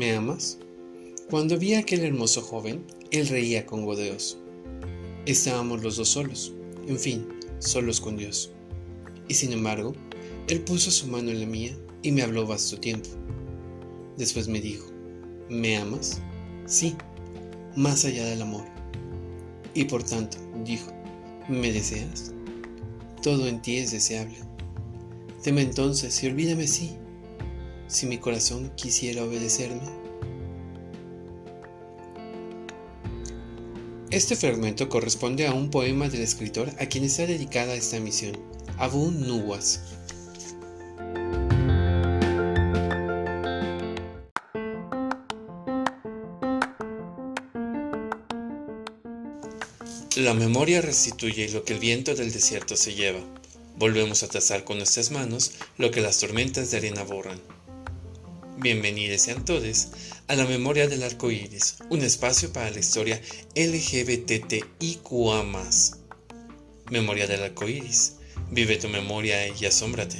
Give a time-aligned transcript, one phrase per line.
[0.00, 0.56] ¿Me amas?
[1.28, 4.38] Cuando vi a aquel hermoso joven, él reía con godeos.
[5.26, 6.54] Estábamos los dos solos,
[6.86, 7.28] en fin,
[7.58, 8.50] solos con Dios.
[9.28, 9.92] Y sin embargo,
[10.48, 13.10] él puso su mano en la mía y me habló vasto tiempo.
[14.16, 14.90] Después me dijo,
[15.50, 16.22] ¿me amas?
[16.64, 16.96] Sí,
[17.76, 18.64] más allá del amor.
[19.74, 20.90] Y por tanto, dijo,
[21.46, 22.32] ¿me deseas?
[23.22, 24.38] Todo en ti es deseable.
[25.42, 26.96] Teme entonces y olvídame sí,
[27.90, 29.82] si mi corazón quisiera obedecerme.
[34.10, 38.36] Este fragmento corresponde a un poema del escritor a quien está dedicada esta misión,
[38.78, 39.80] Abu Nuwas.
[50.16, 53.20] La memoria restituye lo que el viento del desierto se lleva.
[53.76, 57.40] Volvemos a trazar con nuestras manos lo que las tormentas de arena borran.
[58.62, 59.88] Bienvenidos sean todos
[60.28, 63.18] a la memoria del arco iris, un espacio para la historia
[63.54, 65.44] LGBTIQA.
[66.90, 68.16] Memoria del arco iris.
[68.50, 70.18] Vive tu memoria y asómbrate.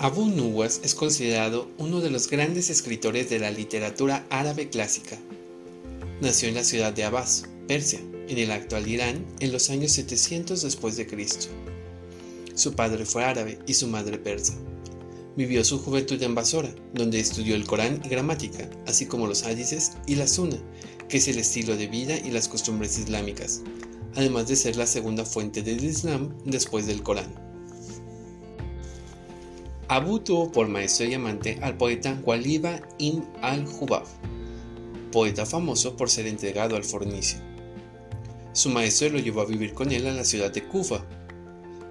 [0.00, 5.16] Abu Nuwas es considerado uno de los grandes escritores de la literatura árabe clásica.
[6.20, 10.62] Nació en la ciudad de Abbas, Persia, en el actual Irán, en los años 700
[10.62, 11.48] después de Cristo.
[12.54, 14.54] Su padre fue árabe y su madre persa.
[15.36, 19.92] Vivió su juventud en Basora, donde estudió el Corán y gramática, así como los hadices
[20.06, 20.56] y la Sunna,
[21.08, 23.60] que es el estilo de vida y las costumbres islámicas,
[24.14, 27.46] además de ser la segunda fuente del Islam después del Corán.
[29.88, 34.04] Abu tuvo por maestro y amante al poeta Waliba ibn al-Jubab,
[35.12, 37.38] poeta famoso por ser entregado al fornicio.
[38.56, 41.04] Su maestro lo llevó a vivir con él a la ciudad de Kufa.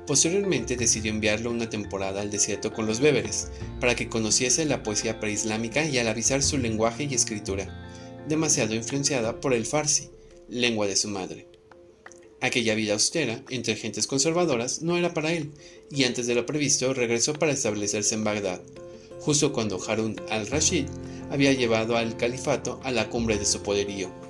[0.08, 3.50] Posteriormente decidió enviarlo una temporada al desierto con los beberes,
[3.80, 7.68] para que conociese la poesía preislámica y al avisar su lenguaje y escritura,
[8.28, 10.09] demasiado influenciada por el farsi,
[10.50, 11.48] lengua de su madre.
[12.42, 15.52] Aquella vida austera, entre gentes conservadoras, no era para él,
[15.92, 18.64] y antes de lo previsto regresó para establecerse en Bagdad,
[19.20, 20.88] justo cuando Harun al-Rashid
[21.30, 24.25] había llevado al califato a la cumbre de su poderío.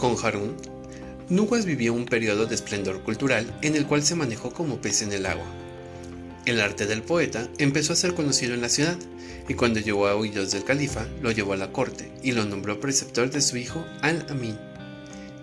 [0.00, 0.56] Con Harun,
[1.28, 5.12] Nuwas vivió un periodo de esplendor cultural en el cual se manejó como pez en
[5.12, 5.44] el agua.
[6.46, 8.96] El arte del poeta empezó a ser conocido en la ciudad,
[9.46, 12.80] y cuando llegó a oídos del califa, lo llevó a la corte y lo nombró
[12.80, 14.58] preceptor de su hijo Al-Amin.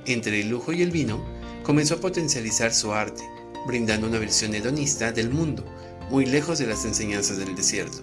[0.07, 1.23] Entre el lujo y el vino,
[1.62, 3.22] comenzó a potencializar su arte,
[3.67, 5.63] brindando una versión hedonista del mundo,
[6.09, 8.00] muy lejos de las enseñanzas del desierto.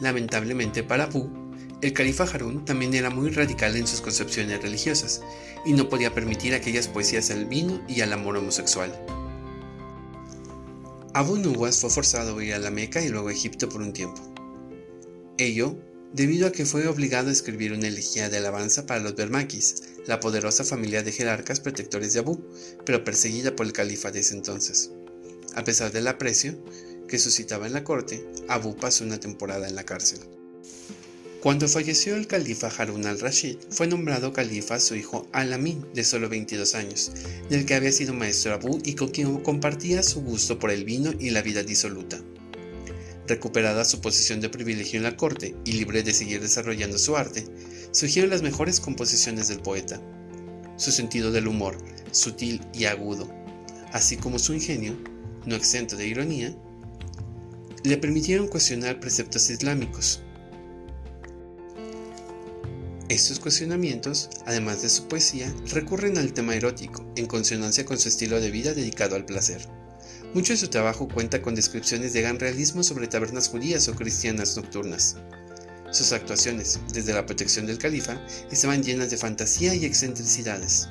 [0.00, 1.28] Lamentablemente para Abu,
[1.80, 5.20] el califa Harun también era muy radical en sus concepciones religiosas
[5.64, 8.92] y no podía permitir aquellas poesías al vino y al amor homosexual.
[11.14, 13.92] Abu Nuwas fue forzado a ir a la Meca y luego a Egipto por un
[13.92, 14.20] tiempo.
[15.38, 15.76] Ello
[16.12, 20.20] debido a que fue obligado a escribir una elegía de alabanza para los Bermakis, la
[20.20, 22.40] poderosa familia de jerarcas protectores de Abu,
[22.84, 24.90] pero perseguida por el califa de ese entonces.
[25.54, 26.58] A pesar del aprecio
[27.06, 30.37] que suscitaba en la corte, Abu pasó una temporada en la cárcel.
[31.42, 36.74] Cuando falleció el califa Harun al-Rashid, fue nombrado califa su hijo Al-Amin, de solo 22
[36.74, 37.12] años,
[37.48, 41.12] del que había sido maestro Abu y con quien compartía su gusto por el vino
[41.20, 42.18] y la vida disoluta.
[43.28, 47.44] Recuperada su posición de privilegio en la corte y libre de seguir desarrollando su arte,
[47.92, 50.02] surgieron las mejores composiciones del poeta.
[50.76, 51.78] Su sentido del humor,
[52.10, 53.32] sutil y agudo,
[53.92, 54.96] así como su ingenio,
[55.46, 56.52] no exento de ironía,
[57.84, 60.20] le permitieron cuestionar preceptos islámicos.
[63.08, 68.38] Estos cuestionamientos, además de su poesía, recurren al tema erótico, en consonancia con su estilo
[68.38, 69.66] de vida dedicado al placer.
[70.34, 74.54] Mucho de su trabajo cuenta con descripciones de gran realismo sobre tabernas judías o cristianas
[74.58, 75.16] nocturnas.
[75.90, 80.88] Sus actuaciones, desde la protección del califa, estaban llenas de fantasía y excentricidades.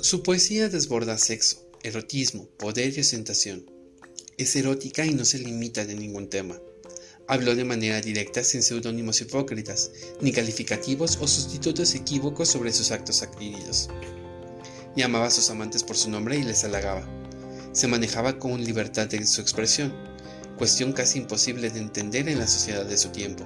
[0.00, 3.70] Su poesía desborda sexo, erotismo, poder y ostentación.
[4.36, 6.58] Es erótica y no se limita de ningún tema.
[7.30, 9.90] Habló de manera directa sin seudónimos hipócritas,
[10.20, 13.88] ni calificativos o sustitutos equívocos sobre sus actos adquiridos.
[14.94, 17.08] Llamaba a sus amantes por su nombre y les halagaba
[17.72, 19.94] se manejaba con libertad de su expresión,
[20.58, 23.44] cuestión casi imposible de entender en la sociedad de su tiempo.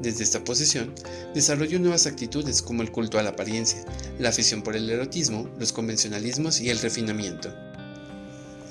[0.00, 0.94] Desde esta posición,
[1.34, 3.84] desarrolló nuevas actitudes como el culto a la apariencia,
[4.20, 7.52] la afición por el erotismo, los convencionalismos y el refinamiento.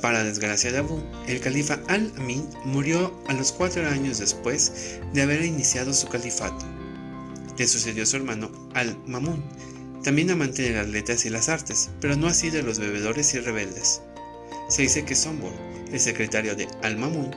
[0.01, 5.43] Para desgracia de Abu, el califa Al-Amin murió a los cuatro años después de haber
[5.43, 6.65] iniciado su califato.
[7.57, 9.43] Le sucedió su hermano Al-Mamun,
[10.03, 13.39] también amante de las letras y las artes, pero no así de los bebedores y
[13.39, 14.01] rebeldes.
[14.69, 15.53] Se dice que Sombor,
[15.91, 17.35] el secretario de Al-Mamun,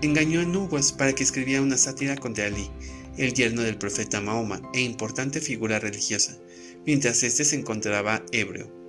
[0.00, 2.70] engañó a Nuwas para que escribiera una sátira contra Ali,
[3.18, 6.38] el yerno del profeta Mahoma e importante figura religiosa,
[6.86, 8.79] mientras éste se encontraba ebrio.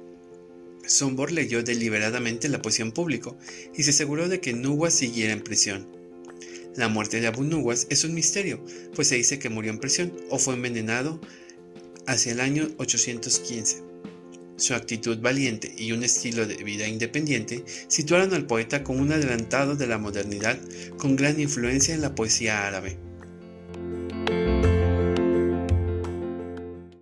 [0.85, 3.37] Sombor leyó deliberadamente la poesía en público
[3.75, 5.87] y se aseguró de que Nuwas siguiera en prisión.
[6.75, 8.63] La muerte de Abu Nuwas es un misterio,
[8.95, 11.19] pues se dice que murió en prisión o fue envenenado
[12.07, 13.83] hacia el año 815.
[14.55, 19.75] Su actitud valiente y un estilo de vida independiente situaron al poeta como un adelantado
[19.75, 20.59] de la modernidad
[20.97, 23.10] con gran influencia en la poesía árabe.